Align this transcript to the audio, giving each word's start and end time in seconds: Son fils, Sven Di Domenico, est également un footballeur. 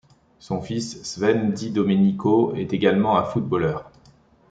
Son 0.39 0.61
fils, 0.63 0.99
Sven 1.03 1.53
Di 1.53 1.69
Domenico, 1.69 2.55
est 2.55 2.73
également 2.73 3.19
un 3.19 3.23
footballeur. 3.23 3.91